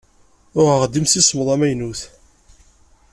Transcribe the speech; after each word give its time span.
Uɣaɣ-d 0.59 0.93
imsismeḍ 0.99 1.47
amaynut. 1.55 2.01